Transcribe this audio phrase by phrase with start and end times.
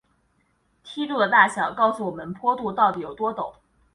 [0.83, 3.53] 梯度的大小告诉我们坡度到底有多陡。